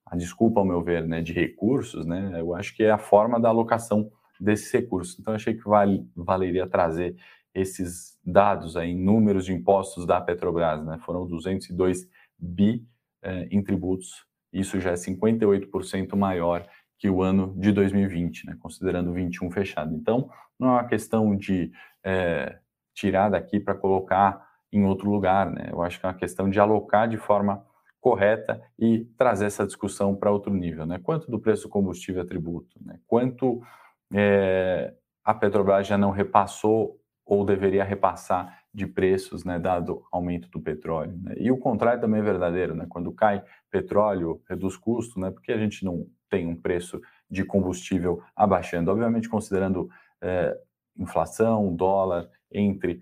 a 0.05 0.17
desculpa, 0.17 0.59
ao 0.59 0.65
meu 0.65 0.83
ver, 0.83 1.07
né, 1.07 1.21
de 1.21 1.31
recursos, 1.31 2.05
né? 2.05 2.33
Eu 2.37 2.53
acho 2.53 2.75
que 2.75 2.83
é 2.83 2.91
a 2.91 2.97
forma 2.97 3.39
da 3.39 3.47
alocação 3.47 4.11
desses 4.37 4.69
recursos. 4.73 5.17
Então, 5.17 5.33
achei 5.33 5.53
que 5.53 5.63
vale, 5.63 6.05
valeria 6.13 6.67
trazer 6.67 7.15
esses 7.53 8.19
dados 8.25 8.75
aí, 8.75 8.93
números 8.93 9.45
de 9.45 9.53
impostos 9.53 10.05
da 10.05 10.19
Petrobras, 10.19 10.85
né? 10.85 10.99
Foram 11.05 11.25
202 11.25 12.09
bi 12.37 12.85
é, 13.23 13.47
em 13.49 13.63
tributos. 13.63 14.25
Isso 14.51 14.77
já 14.81 14.91
é 14.91 14.95
58% 14.95 16.13
maior 16.17 16.67
que 16.99 17.09
o 17.09 17.21
ano 17.21 17.55
de 17.57 17.71
2020, 17.71 18.47
né, 18.47 18.57
considerando 18.59 19.11
o 19.11 19.13
21 19.13 19.49
fechado. 19.49 19.95
Então, 19.95 20.29
não 20.59 20.69
é 20.69 20.71
uma 20.71 20.87
questão 20.87 21.35
de 21.35 21.71
é, 22.03 22.59
tirar 22.93 23.29
daqui 23.29 23.59
para 23.59 23.75
colocar 23.75 24.45
em 24.77 24.85
outro 24.85 25.09
lugar, 25.09 25.51
né? 25.51 25.69
Eu 25.71 25.81
acho 25.81 25.99
que 25.99 26.05
é 26.05 26.09
uma 26.09 26.15
questão 26.15 26.49
de 26.49 26.59
alocar 26.59 27.07
de 27.07 27.17
forma 27.17 27.65
correta 27.99 28.61
e 28.77 29.05
trazer 29.17 29.45
essa 29.45 29.65
discussão 29.65 30.15
para 30.15 30.31
outro 30.31 30.53
nível, 30.53 30.85
né? 30.85 30.99
Quanto 31.01 31.29
do 31.29 31.39
preço 31.39 31.63
do 31.63 31.69
combustível 31.69 32.21
é 32.21 32.25
tributo, 32.25 32.77
né? 32.83 32.99
Quanto 33.07 33.61
é, 34.13 34.93
a 35.23 35.33
Petrobras 35.33 35.87
já 35.87 35.97
não 35.97 36.11
repassou 36.11 36.99
ou 37.25 37.43
deveria 37.43 37.83
repassar 37.83 38.59
de 38.71 38.85
preços, 38.85 39.43
né, 39.43 39.57
dado 39.57 40.03
aumento 40.11 40.49
do 40.49 40.59
petróleo. 40.59 41.17
Né? 41.23 41.33
E 41.37 41.49
o 41.49 41.57
contrário 41.57 41.99
também 41.99 42.19
é 42.19 42.23
verdadeiro, 42.23 42.75
né? 42.75 42.85
Quando 42.87 43.11
cai 43.11 43.41
petróleo, 43.71 44.41
reduz 44.47 44.77
custo, 44.77 45.19
né? 45.19 45.31
Porque 45.31 45.51
a 45.51 45.57
gente 45.57 45.83
não 45.83 46.05
tem 46.29 46.45
um 46.45 46.55
preço 46.55 47.01
de 47.29 47.43
combustível 47.43 48.21
abaixando, 48.35 48.91
obviamente 48.91 49.29
considerando 49.29 49.89
é, 50.21 50.55
inflação, 50.97 51.75
dólar, 51.75 52.29
entre 52.51 53.01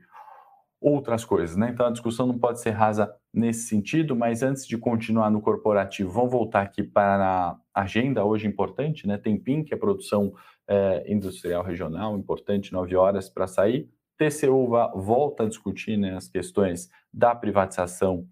outras 0.84 1.24
coisas, 1.24 1.56
né? 1.56 1.70
Então 1.72 1.86
a 1.86 1.92
discussão 1.92 2.28
não 2.28 2.38
pode 2.38 2.60
ser 2.60 2.72
rasa 2.72 3.16
nesse 3.34 3.68
sentido, 3.68 4.16
mas 4.16 4.44
antes 4.44 4.68
de 4.68 4.78
continuar 4.78 5.32
no 5.32 5.42
corporativo, 5.42 6.12
vamos 6.12 6.32
voltar 6.32 6.62
aqui 6.62 6.84
para 6.84 7.58
a 7.74 7.82
agenda 7.82 8.26
hoje 8.26 8.46
importante, 8.46 9.08
né? 9.08 9.18
Tem 9.18 9.38
PIN, 9.38 9.64
que 9.64 9.74
é 9.74 9.78
produção 9.78 10.34
é, 10.68 11.12
industrial 11.12 11.64
regional, 11.64 12.18
importante, 12.18 12.74
nove 12.74 12.96
horas 12.96 13.30
para 13.30 13.48
sair 13.48 13.90
TCU 14.18 14.68
volta 14.96 15.44
a 15.44 15.48
discutir 15.48 15.98
né, 15.98 16.16
as 16.16 16.28
questões 16.28 16.90
da 17.12 17.36
privatização 17.36 18.28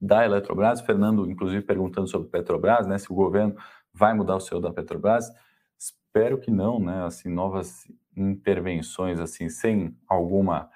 da 0.00 0.24
Eletrobras. 0.24 0.80
Fernando, 0.80 1.28
inclusive, 1.30 1.62
perguntando 1.62 2.08
sobre 2.08 2.28
Petrobras, 2.28 2.86
né, 2.86 2.98
se 2.98 3.10
o 3.10 3.14
governo 3.14 3.56
vai 3.92 4.14
mudar 4.14 4.36
o 4.36 4.40
seu 4.40 4.60
da 4.60 4.72
Petrobras. 4.72 5.30
Espero 5.78 6.38
que 6.38 6.50
não, 6.50 6.78
né? 6.78 7.04
Assim, 7.04 7.28
novas 7.28 7.90
intervenções 8.16 9.18
assim 9.18 9.48
sem 9.48 9.96
alguma 10.08 10.70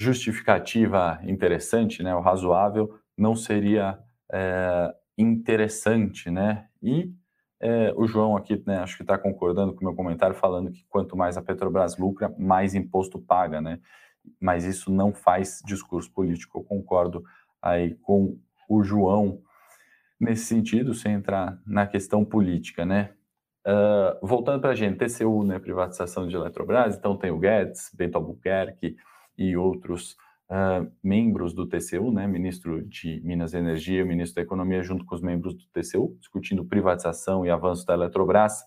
justificativa 0.00 1.20
interessante, 1.24 2.02
né? 2.02 2.14
O 2.14 2.22
razoável 2.22 2.98
não 3.18 3.36
seria 3.36 3.98
é, 4.32 4.94
interessante, 5.18 6.30
né? 6.30 6.66
E 6.82 7.12
é, 7.60 7.92
o 7.94 8.06
João 8.06 8.34
aqui, 8.34 8.62
né, 8.66 8.78
acho 8.78 8.96
que 8.96 9.02
está 9.02 9.18
concordando 9.18 9.74
com 9.74 9.82
o 9.82 9.84
meu 9.84 9.94
comentário, 9.94 10.34
falando 10.34 10.72
que 10.72 10.86
quanto 10.88 11.18
mais 11.18 11.36
a 11.36 11.42
Petrobras 11.42 11.98
lucra, 11.98 12.34
mais 12.38 12.74
imposto 12.74 13.18
paga, 13.18 13.60
né? 13.60 13.78
Mas 14.40 14.64
isso 14.64 14.90
não 14.90 15.12
faz 15.12 15.60
discurso 15.66 16.10
político. 16.10 16.60
Eu 16.60 16.64
concordo 16.64 17.22
aí 17.60 17.94
com 17.96 18.38
o 18.70 18.82
João 18.82 19.42
nesse 20.18 20.46
sentido, 20.46 20.94
sem 20.94 21.12
entrar 21.12 21.60
na 21.66 21.86
questão 21.86 22.24
política, 22.24 22.86
né? 22.86 23.12
Uh, 23.66 24.26
voltando 24.26 24.62
para 24.62 24.70
a 24.70 24.74
gente, 24.74 24.96
TCU, 24.96 25.44
né, 25.44 25.58
privatização 25.58 26.26
de 26.26 26.34
Eletrobras, 26.34 26.96
então 26.96 27.14
tem 27.14 27.30
o 27.30 27.38
Guedes, 27.38 27.90
Bento 27.94 28.16
Albuquerque 28.16 28.96
e 29.40 29.56
outros 29.56 30.12
uh, 30.50 30.86
membros 31.02 31.54
do 31.54 31.66
TCU, 31.66 32.12
né, 32.12 32.26
ministro 32.26 32.84
de 32.84 33.22
Minas 33.24 33.54
e 33.54 33.56
Energia, 33.56 34.04
ministro 34.04 34.36
da 34.36 34.42
Economia, 34.42 34.82
junto 34.82 35.06
com 35.06 35.14
os 35.14 35.22
membros 35.22 35.54
do 35.54 35.64
TCU, 35.72 36.14
discutindo 36.20 36.62
privatização 36.62 37.46
e 37.46 37.50
avanço 37.50 37.86
da 37.86 37.94
Eletrobras. 37.94 38.62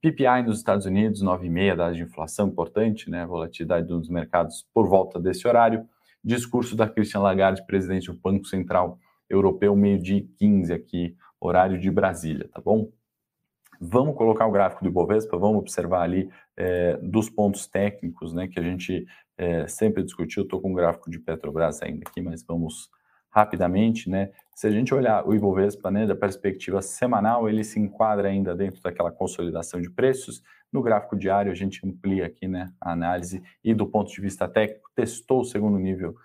PPI 0.00 0.44
nos 0.46 0.58
Estados 0.58 0.86
Unidos, 0.86 1.20
9,5, 1.20 1.74
dado 1.74 1.96
de 1.96 2.02
inflação 2.02 2.46
importante, 2.46 3.10
né, 3.10 3.26
volatilidade 3.26 3.88
dos 3.88 4.08
mercados 4.08 4.64
por 4.72 4.88
volta 4.88 5.18
desse 5.18 5.48
horário. 5.48 5.84
Discurso 6.22 6.76
da 6.76 6.88
Christian 6.88 7.20
Lagarde, 7.20 7.66
presidente 7.66 8.06
do 8.06 8.18
Banco 8.18 8.46
Central 8.46 9.00
Europeu, 9.28 9.74
meio-dia 9.74 10.24
15 10.38 10.72
aqui, 10.72 11.16
horário 11.40 11.78
de 11.78 11.90
Brasília, 11.90 12.48
tá 12.52 12.60
bom? 12.60 12.90
Vamos 13.80 14.16
colocar 14.16 14.46
o 14.46 14.50
gráfico 14.50 14.82
do 14.82 14.90
Ibovespa, 14.90 15.36
vamos 15.36 15.58
observar 15.58 16.02
ali 16.02 16.28
é, 16.56 16.96
dos 16.96 17.30
pontos 17.30 17.66
técnicos, 17.66 18.32
né, 18.32 18.48
que 18.48 18.58
a 18.58 18.62
gente 18.62 19.06
é, 19.38 19.66
sempre 19.68 20.02
discutiu. 20.02 20.42
Estou 20.42 20.60
com 20.60 20.72
o 20.72 20.74
gráfico 20.74 21.08
de 21.08 21.18
Petrobras 21.18 21.80
ainda 21.80 22.02
aqui, 22.06 22.20
mas 22.20 22.42
vamos 22.42 22.90
rapidamente, 23.30 24.10
né? 24.10 24.30
Se 24.54 24.66
a 24.66 24.70
gente 24.70 24.92
olhar 24.92 25.26
o 25.26 25.34
Ibovespa, 25.34 25.90
né, 25.90 26.06
da 26.06 26.16
perspectiva 26.16 26.82
semanal, 26.82 27.48
ele 27.48 27.62
se 27.62 27.78
enquadra 27.78 28.28
ainda 28.28 28.54
dentro 28.56 28.82
daquela 28.82 29.12
consolidação 29.12 29.80
de 29.80 29.88
preços. 29.88 30.42
No 30.72 30.82
gráfico 30.82 31.16
diário, 31.16 31.52
a 31.52 31.54
gente 31.54 31.86
amplia 31.86 32.26
aqui, 32.26 32.48
né, 32.48 32.72
a 32.80 32.92
análise 32.92 33.42
e 33.62 33.72
do 33.72 33.86
ponto 33.86 34.10
de 34.10 34.20
vista 34.20 34.48
técnico, 34.48 34.90
testou 34.94 35.40
o 35.40 35.44
segundo 35.44 35.78
nível 35.78 36.16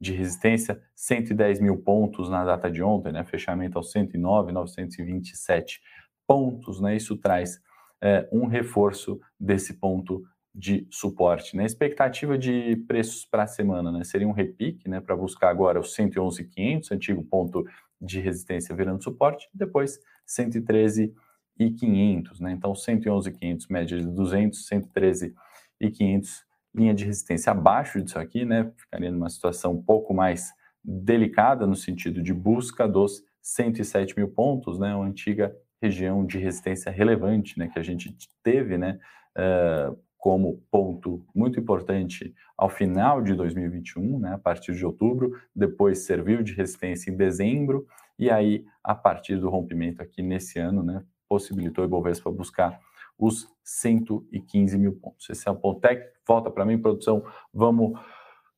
de 0.00 0.12
resistência, 0.12 0.80
110 0.96 1.60
mil 1.60 1.76
pontos 1.76 2.28
na 2.28 2.44
data 2.44 2.70
de 2.70 2.82
ontem, 2.82 3.12
né, 3.12 3.22
fechamento 3.22 3.78
aos 3.78 3.92
109,927 3.92 5.80
pontos, 6.26 6.80
né? 6.80 6.96
Isso 6.96 7.16
traz 7.16 7.60
é, 8.00 8.28
um 8.32 8.46
reforço 8.46 9.20
desse 9.38 9.74
ponto 9.74 10.24
de 10.54 10.86
suporte. 10.90 11.56
Né? 11.56 11.64
Expectativa 11.64 12.36
de 12.36 12.76
preços 12.86 13.24
para 13.24 13.44
a 13.44 13.46
semana 13.46 13.90
né? 13.90 14.04
seria 14.04 14.28
um 14.28 14.32
repique 14.32 14.88
né? 14.88 15.00
para 15.00 15.16
buscar 15.16 15.48
agora 15.48 15.80
os 15.80 15.94
111,500, 15.94 16.92
antigo 16.92 17.24
ponto 17.24 17.64
de 18.00 18.20
resistência 18.20 18.74
virando 18.74 19.02
suporte, 19.02 19.48
depois 19.54 19.98
113,500. 20.26 22.40
Né? 22.40 22.52
Então, 22.52 22.74
111,500, 22.74 23.68
média 23.68 23.98
de 23.98 24.06
200, 24.06 24.66
113,500, 24.66 26.44
linha 26.74 26.94
de 26.94 27.04
resistência 27.04 27.50
abaixo 27.50 28.02
disso 28.02 28.18
aqui, 28.18 28.44
né? 28.44 28.70
ficaria 28.76 29.10
numa 29.10 29.30
situação 29.30 29.72
um 29.72 29.82
pouco 29.82 30.12
mais 30.12 30.52
delicada 30.84 31.66
no 31.66 31.76
sentido 31.76 32.22
de 32.22 32.34
busca 32.34 32.88
dos 32.88 33.22
107 33.40 34.16
mil 34.16 34.28
pontos, 34.28 34.78
né? 34.78 34.94
uma 34.94 35.06
antiga 35.06 35.56
região 35.82 36.24
de 36.24 36.38
resistência 36.38 36.92
relevante, 36.92 37.58
né, 37.58 37.66
que 37.66 37.78
a 37.78 37.82
gente 37.82 38.16
teve, 38.42 38.78
né, 38.78 39.00
uh, 39.36 39.98
como 40.22 40.62
ponto 40.70 41.26
muito 41.34 41.58
importante 41.58 42.32
ao 42.56 42.68
final 42.68 43.20
de 43.20 43.34
2021, 43.34 44.20
né, 44.20 44.34
a 44.34 44.38
partir 44.38 44.72
de 44.72 44.86
outubro, 44.86 45.36
depois 45.52 46.06
serviu 46.06 46.44
de 46.44 46.54
resistência 46.54 47.10
em 47.10 47.16
dezembro, 47.16 47.84
e 48.16 48.30
aí, 48.30 48.64
a 48.84 48.94
partir 48.94 49.36
do 49.36 49.50
rompimento 49.50 50.00
aqui 50.00 50.22
nesse 50.22 50.60
ano, 50.60 50.80
né, 50.84 51.02
possibilitou 51.28 51.82
o 51.82 51.88
Ibovespa 51.88 52.30
buscar 52.30 52.78
os 53.18 53.52
115 53.64 54.78
mil 54.78 54.92
pontos. 54.92 55.28
Esse 55.28 55.48
é 55.48 55.50
o 55.50 55.74
técnico. 55.74 56.12
Volta 56.24 56.52
para 56.52 56.64
mim, 56.64 56.78
produção. 56.78 57.24
Vamos 57.52 57.98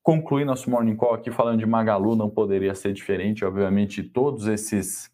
concluir 0.02 0.44
nosso 0.44 0.68
Morning 0.68 0.96
Call 0.96 1.14
aqui 1.14 1.30
falando 1.30 1.60
de 1.60 1.66
Magalu, 1.66 2.14
não 2.14 2.28
poderia 2.28 2.74
ser 2.74 2.92
diferente. 2.92 3.42
Obviamente, 3.42 4.02
todos 4.02 4.46
esses 4.48 5.10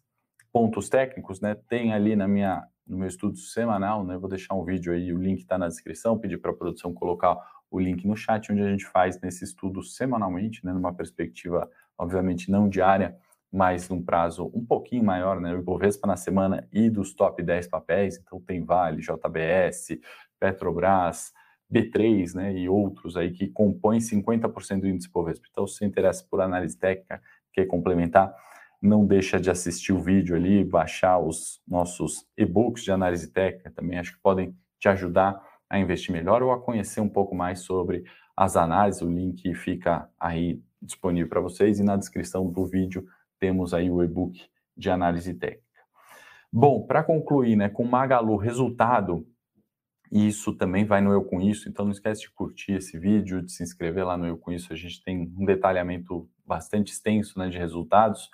pontos 0.51 0.89
técnicos, 0.89 1.39
né? 1.39 1.55
Tem 1.69 1.93
ali 1.93 2.13
na 2.13 2.27
minha 2.27 2.67
no 2.91 2.97
meu 2.97 3.07
estudo 3.07 3.37
semanal, 3.37 4.03
né? 4.03 4.17
Vou 4.17 4.29
deixar 4.29 4.53
um 4.53 4.65
vídeo 4.65 4.91
aí, 4.91 5.13
o 5.13 5.17
link 5.17 5.39
está 5.39 5.57
na 5.57 5.69
descrição, 5.69 6.19
pedir 6.19 6.37
para 6.37 6.51
a 6.51 6.53
produção 6.53 6.93
colocar 6.93 7.37
o 7.71 7.79
link 7.79 8.05
no 8.05 8.17
chat, 8.17 8.51
onde 8.51 8.61
a 8.61 8.69
gente 8.69 8.85
faz 8.85 9.19
nesse 9.21 9.45
estudo 9.45 9.81
semanalmente, 9.81 10.65
né? 10.65 10.73
Numa 10.73 10.93
perspectiva, 10.93 11.71
obviamente, 11.97 12.51
não 12.51 12.67
diária, 12.67 13.17
mas 13.49 13.87
num 13.87 14.03
prazo 14.03 14.51
um 14.53 14.65
pouquinho 14.65 15.05
maior, 15.05 15.39
né? 15.39 15.55
O 15.55 15.59
Ibovespa 15.59 16.05
na 16.05 16.17
semana 16.17 16.67
e 16.69 16.89
dos 16.89 17.13
top 17.13 17.41
10 17.41 17.69
papéis, 17.69 18.17
então 18.17 18.41
tem 18.41 18.63
Vale, 18.63 19.01
JBS, 19.01 19.97
Petrobras, 20.37 21.31
B3, 21.71 22.35
né? 22.35 22.53
E 22.53 22.67
outros 22.67 23.15
aí 23.15 23.31
que 23.31 23.47
compõem 23.47 23.99
50% 23.99 24.81
do 24.81 24.87
índice 24.89 25.07
Ibovespa. 25.07 25.47
Então, 25.49 25.65
se 25.65 25.77
você 25.77 25.85
interessa 25.85 26.27
por 26.29 26.41
análise 26.41 26.77
técnica, 26.77 27.21
quer 27.53 27.65
complementar, 27.67 28.35
não 28.81 29.05
deixa 29.05 29.39
de 29.39 29.51
assistir 29.51 29.93
o 29.93 29.99
vídeo 29.99 30.35
ali, 30.35 30.63
baixar 30.63 31.19
os 31.19 31.61
nossos 31.67 32.25
e-books 32.35 32.83
de 32.83 32.91
análise 32.91 33.31
técnica 33.31 33.71
também, 33.71 33.99
acho 33.99 34.13
que 34.13 34.21
podem 34.21 34.55
te 34.79 34.89
ajudar 34.89 35.39
a 35.69 35.79
investir 35.79 36.11
melhor 36.11 36.41
ou 36.41 36.51
a 36.51 36.59
conhecer 36.59 36.99
um 36.99 37.09
pouco 37.09 37.35
mais 37.35 37.59
sobre 37.59 38.03
as 38.35 38.57
análises. 38.57 39.01
O 39.01 39.09
link 39.09 39.53
fica 39.53 40.09
aí 40.19 40.61
disponível 40.81 41.29
para 41.29 41.39
vocês 41.39 41.79
e 41.79 41.83
na 41.83 41.95
descrição 41.95 42.49
do 42.49 42.65
vídeo 42.65 43.05
temos 43.39 43.73
aí 43.73 43.89
o 43.89 44.03
e-book 44.03 44.41
de 44.75 44.89
análise 44.89 45.33
técnica. 45.33 45.61
Bom, 46.51 46.85
para 46.85 47.03
concluir, 47.03 47.55
né, 47.55 47.69
com 47.69 47.85
Magalu, 47.85 48.35
resultado, 48.35 49.25
e 50.11 50.27
isso 50.27 50.53
também 50.53 50.83
vai 50.83 50.99
no 50.99 51.13
Eu 51.13 51.23
Com 51.23 51.39
Isso, 51.39 51.69
então 51.69 51.85
não 51.85 51.93
esquece 51.93 52.21
de 52.21 52.31
curtir 52.31 52.73
esse 52.73 52.99
vídeo, 52.99 53.41
de 53.41 53.51
se 53.51 53.63
inscrever 53.63 54.05
lá 54.05 54.17
no 54.17 54.27
Eu 54.27 54.37
Com 54.37 54.51
Isso, 54.51 54.73
a 54.73 54.75
gente 54.75 55.01
tem 55.01 55.33
um 55.37 55.45
detalhamento 55.45 56.29
bastante 56.45 56.91
extenso 56.91 57.39
né, 57.39 57.47
de 57.47 57.57
resultados, 57.57 58.29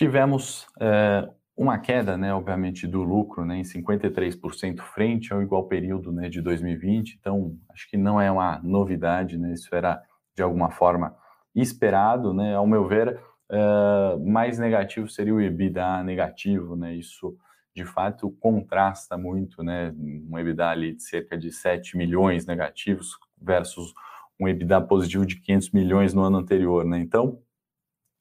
Tivemos 0.00 0.66
é, 0.80 1.28
uma 1.54 1.78
queda, 1.78 2.16
né, 2.16 2.32
obviamente, 2.32 2.86
do 2.86 3.02
lucro 3.02 3.44
né, 3.44 3.58
em 3.58 3.62
53% 3.62 4.80
frente 4.80 5.30
ao 5.30 5.42
igual 5.42 5.68
período 5.68 6.10
né, 6.10 6.30
de 6.30 6.40
2020, 6.40 7.18
então 7.20 7.54
acho 7.68 7.86
que 7.86 7.98
não 7.98 8.18
é 8.18 8.32
uma 8.32 8.58
novidade, 8.62 9.36
né, 9.36 9.52
isso 9.52 9.68
era 9.74 10.02
de 10.34 10.42
alguma 10.42 10.70
forma 10.70 11.14
esperado, 11.54 12.32
né, 12.32 12.54
ao 12.54 12.66
meu 12.66 12.88
ver, 12.88 13.20
é, 13.50 14.16
mais 14.24 14.58
negativo 14.58 15.06
seria 15.06 15.34
o 15.34 15.40
EBITDA 15.42 16.02
negativo, 16.02 16.74
né, 16.76 16.94
isso 16.94 17.36
de 17.76 17.84
fato 17.84 18.30
contrasta 18.40 19.18
muito, 19.18 19.62
né, 19.62 19.92
um 19.98 20.38
EBITDA 20.38 20.66
ali 20.66 20.94
de 20.94 21.02
cerca 21.02 21.36
de 21.36 21.52
7 21.52 21.98
milhões 21.98 22.46
negativos 22.46 23.18
versus 23.38 23.92
um 24.40 24.48
EBITDA 24.48 24.80
positivo 24.80 25.26
de 25.26 25.38
500 25.42 25.70
milhões 25.72 26.14
no 26.14 26.22
ano 26.22 26.38
anterior, 26.38 26.86
né, 26.86 26.98
então, 27.00 27.38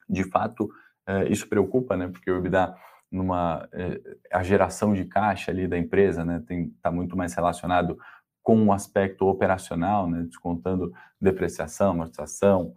de 0.09 0.25
fato, 0.25 0.69
isso 1.29 1.47
preocupa, 1.47 1.97
né? 1.97 2.07
Porque 2.07 2.29
o 2.29 2.37
EBITDA 2.37 2.75
numa 3.11 3.67
é, 3.71 3.99
a 4.31 4.43
geração 4.43 4.93
de 4.93 5.05
caixa 5.05 5.51
ali 5.51 5.67
da 5.67 5.77
empresa, 5.77 6.23
né, 6.23 6.43
tem 6.45 6.69
tá 6.81 6.91
muito 6.91 7.17
mais 7.17 7.33
relacionado 7.33 7.97
com 8.43 8.65
o 8.65 8.71
aspecto 8.71 9.27
operacional, 9.27 10.07
né, 10.07 10.23
descontando 10.23 10.93
depreciação, 11.19 11.91
amortização, 11.91 12.73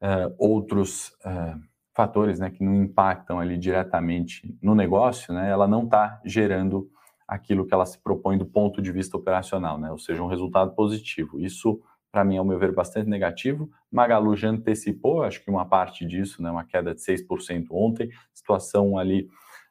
é, 0.00 0.32
outros 0.38 1.12
é, 1.24 1.54
fatores, 1.94 2.38
né, 2.38 2.50
que 2.50 2.64
não 2.64 2.74
impactam 2.74 3.38
ali 3.38 3.58
diretamente 3.58 4.56
no 4.62 4.74
negócio, 4.74 5.34
né, 5.34 5.50
ela 5.50 5.68
não 5.68 5.84
está 5.84 6.20
gerando 6.24 6.90
aquilo 7.26 7.66
que 7.66 7.74
ela 7.74 7.84
se 7.84 7.98
propõe 7.98 8.38
do 8.38 8.46
ponto 8.46 8.80
de 8.80 8.90
vista 8.90 9.16
operacional, 9.16 9.78
né, 9.78 9.90
ou 9.90 9.98
seja, 9.98 10.22
um 10.22 10.28
resultado 10.28 10.72
positivo. 10.74 11.38
Isso 11.38 11.80
para 12.10 12.24
mim, 12.24 12.36
ao 12.36 12.44
meu 12.44 12.58
ver, 12.58 12.72
bastante 12.72 13.08
negativo. 13.08 13.70
Magalu 13.90 14.36
já 14.36 14.48
antecipou, 14.48 15.22
acho 15.22 15.42
que 15.42 15.50
uma 15.50 15.66
parte 15.66 16.06
disso, 16.06 16.42
né, 16.42 16.50
uma 16.50 16.64
queda 16.64 16.94
de 16.94 17.00
6% 17.00 17.66
ontem, 17.70 18.10
situação 18.32 18.98
ali 18.98 19.28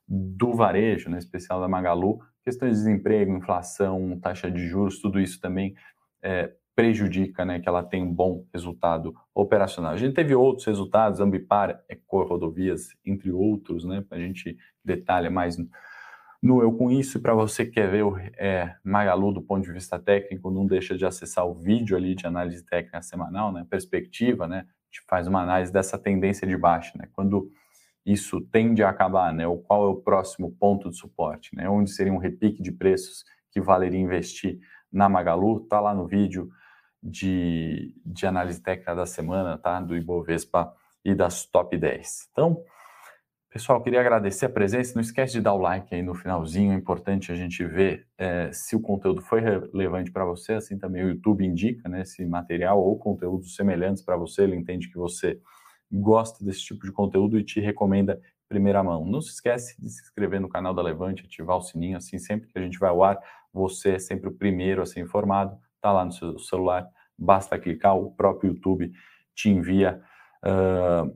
do 0.07 0.53
varejo, 0.53 1.09
né, 1.09 1.17
especial 1.17 1.59
da 1.59 1.67
Magalu, 1.67 2.19
questões 2.43 2.77
de 2.77 2.83
desemprego, 2.83 3.35
inflação, 3.35 4.17
taxa 4.19 4.49
de 4.49 4.67
juros, 4.67 5.01
tudo 5.01 5.19
isso 5.19 5.41
também 5.41 5.75
é, 6.21 6.53
prejudica 6.75 7.43
né, 7.43 7.59
que 7.59 7.67
ela 7.67 7.83
tenha 7.83 8.05
um 8.05 8.13
bom 8.13 8.45
resultado 8.53 9.13
operacional. 9.33 9.91
A 9.91 9.97
gente 9.97 10.13
teve 10.13 10.35
outros 10.35 10.65
resultados, 10.67 11.19
Ambipar, 11.19 11.83
Ecor 11.89 12.27
Rodovias, 12.27 12.89
entre 13.03 13.31
outros, 13.31 13.83
né, 13.83 14.05
a 14.11 14.19
gente 14.19 14.55
detalha 14.85 15.29
mais 15.29 15.57
no 16.41 16.61
Eu 16.61 16.71
Com 16.71 16.91
Isso. 16.91 17.17
E 17.17 17.21
para 17.21 17.33
você 17.33 17.65
que 17.65 17.71
quer 17.71 17.89
ver 17.89 18.03
o 18.03 18.17
é, 18.17 18.75
Magalu 18.83 19.33
do 19.33 19.41
ponto 19.41 19.63
de 19.63 19.71
vista 19.71 19.97
técnico, 19.99 20.51
não 20.51 20.65
deixa 20.65 20.97
de 20.97 21.05
acessar 21.05 21.45
o 21.45 21.53
vídeo 21.53 21.97
ali 21.97 22.15
de 22.15 22.25
análise 22.25 22.63
técnica 22.65 23.01
semanal, 23.01 23.51
né? 23.51 23.65
Perspectiva, 23.69 24.47
né? 24.47 24.59
A 24.59 24.85
gente 24.85 25.05
faz 25.07 25.27
uma 25.27 25.41
análise 25.41 25.71
dessa 25.71 25.97
tendência 25.97 26.47
de 26.47 26.57
baixa, 26.57 26.97
né? 26.97 27.07
Quando 27.13 27.51
isso 28.05 28.39
tende 28.39 28.83
a 28.83 28.89
acabar, 28.89 29.33
né? 29.33 29.47
Ou 29.47 29.59
qual 29.59 29.85
é 29.85 29.89
o 29.89 29.95
próximo 29.95 30.55
ponto 30.57 30.89
de 30.89 30.97
suporte, 30.97 31.55
né? 31.55 31.69
Onde 31.69 31.91
seria 31.91 32.13
um 32.13 32.17
repique 32.17 32.61
de 32.61 32.71
preços 32.71 33.25
que 33.51 33.59
valeria 33.59 33.99
investir 33.99 34.59
na 34.91 35.09
Magalu, 35.09 35.61
tá 35.61 35.79
lá 35.79 35.93
no 35.93 36.07
vídeo 36.07 36.49
de, 37.01 37.93
de 38.05 38.25
análise 38.25 38.61
técnica 38.61 38.95
da 38.95 39.05
semana, 39.05 39.57
tá? 39.57 39.79
Do 39.81 39.95
Ibovespa 39.95 40.73
e 41.03 41.13
das 41.13 41.45
top 41.45 41.77
10. 41.77 42.29
Então, 42.31 42.63
pessoal, 43.57 43.81
queria 43.81 43.99
agradecer 44.01 44.45
a 44.45 44.49
presença. 44.49 44.93
Não 44.93 45.01
esquece 45.01 45.33
de 45.33 45.41
dar 45.41 45.53
o 45.53 45.57
like 45.57 45.93
aí 45.93 46.03
no 46.03 46.13
finalzinho. 46.13 46.73
É 46.73 46.75
importante 46.75 47.31
a 47.31 47.35
gente 47.35 47.65
ver 47.65 48.05
é, 48.15 48.51
se 48.53 48.75
o 48.75 48.79
conteúdo 48.79 49.19
foi 49.19 49.41
relevante 49.41 50.11
para 50.11 50.23
você. 50.23 50.53
Assim 50.53 50.77
também 50.77 51.03
o 51.03 51.09
YouTube 51.09 51.43
indica, 51.43 51.89
né? 51.89 52.05
Se 52.05 52.23
material 52.23 52.79
ou 52.79 52.99
conteúdos 52.99 53.55
semelhantes 53.55 54.03
para 54.03 54.15
você, 54.15 54.43
ele 54.43 54.55
entende 54.55 54.87
que 54.87 54.97
você 54.97 55.39
gosta 55.91 56.45
desse 56.45 56.61
tipo 56.65 56.85
de 56.85 56.91
conteúdo 56.91 57.39
e 57.39 57.43
te 57.43 57.59
recomenda 57.59 58.21
primeira 58.47 58.83
mão. 58.83 59.03
Não 59.03 59.21
se 59.21 59.31
esquece 59.31 59.75
de 59.81 59.89
se 59.89 60.03
inscrever 60.03 60.39
no 60.39 60.47
canal 60.47 60.75
da 60.75 60.83
Levante, 60.83 61.25
ativar 61.25 61.57
o 61.57 61.61
sininho, 61.61 61.97
assim 61.97 62.19
sempre 62.19 62.47
que 62.47 62.59
a 62.59 62.61
gente 62.61 62.77
vai 62.77 62.91
ao 62.91 63.03
ar, 63.03 63.17
você 63.51 63.95
é 63.95 63.99
sempre 63.99 64.29
o 64.29 64.33
primeiro 64.33 64.83
a 64.83 64.85
ser 64.85 64.99
informado. 64.99 65.57
Tá 65.81 65.91
lá 65.91 66.05
no 66.05 66.11
seu 66.11 66.37
celular, 66.37 66.87
basta 67.17 67.57
clicar, 67.57 67.97
o 67.97 68.11
próprio 68.11 68.51
YouTube 68.51 68.91
te 69.33 69.49
envia 69.49 69.99
uh, 70.43 71.11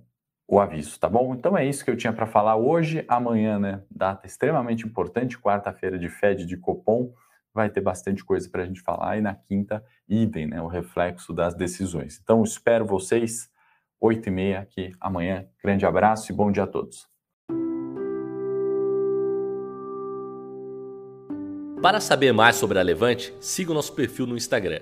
o 0.51 0.59
aviso, 0.59 0.99
tá 0.99 1.07
bom? 1.07 1.33
Então 1.33 1.57
é 1.57 1.65
isso 1.65 1.85
que 1.85 1.89
eu 1.89 1.95
tinha 1.95 2.11
para 2.11 2.27
falar 2.27 2.57
hoje. 2.57 3.05
Amanhã, 3.07 3.57
né? 3.57 3.81
Data 3.89 4.27
extremamente 4.27 4.85
importante, 4.85 5.39
quarta-feira 5.39 5.97
de 5.97 6.09
Fed 6.09 6.45
de 6.45 6.57
Copom. 6.57 7.13
Vai 7.53 7.69
ter 7.69 7.79
bastante 7.79 8.21
coisa 8.21 8.49
para 8.49 8.63
a 8.63 8.65
gente 8.65 8.81
falar. 8.81 9.17
E 9.17 9.21
na 9.21 9.33
quinta, 9.33 9.81
idem, 10.09 10.47
né? 10.47 10.61
O 10.61 10.67
reflexo 10.67 11.31
das 11.31 11.55
decisões. 11.55 12.19
Então, 12.21 12.43
espero 12.43 12.85
vocês, 12.85 13.49
8 13.97 14.27
e 14.27 14.31
meia 14.31 14.59
aqui 14.59 14.93
amanhã. 14.99 15.47
Grande 15.63 15.85
abraço 15.85 16.29
e 16.33 16.35
bom 16.35 16.51
dia 16.51 16.63
a 16.63 16.67
todos. 16.67 17.07
Para 21.81 22.01
saber 22.01 22.33
mais 22.33 22.57
sobre 22.57 22.77
a 22.77 22.81
Levante, 22.81 23.33
siga 23.39 23.71
o 23.71 23.73
nosso 23.73 23.95
perfil 23.95 24.27
no 24.27 24.35
Instagram 24.35 24.81